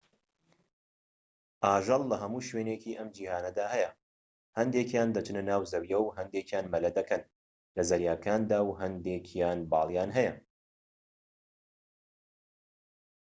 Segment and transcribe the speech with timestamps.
[1.65, 3.91] ئاژەڵ لە هەموو شوێنێکی ئەم جیهانەدا هەیە
[4.57, 7.21] هەندێکیان دەچنە ناو زەویەوە و هەندێکیان مەلە دەکەن
[7.75, 10.33] لە زەریاکاندا و هەندێکیان باڵیان هەیە